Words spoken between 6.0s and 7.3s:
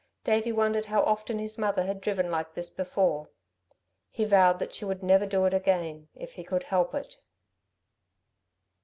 if he could help it.